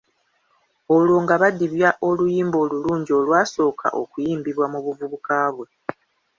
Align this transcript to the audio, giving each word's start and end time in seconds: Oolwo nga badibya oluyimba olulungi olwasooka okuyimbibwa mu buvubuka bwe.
Oolwo 0.91 1.17
nga 1.23 1.35
badibya 1.41 1.89
oluyimba 2.07 2.57
olulungi 2.63 3.11
olwasooka 3.19 3.87
okuyimbibwa 4.01 4.65
mu 4.73 4.79
buvubuka 4.85 5.35
bwe. 5.55 5.67